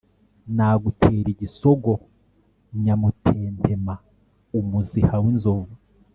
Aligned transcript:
Nagutera 0.55 1.27
igisogo 1.33 1.91
nyamutentema-Umuziha 2.83 5.15
w'inzovu. 5.23 5.73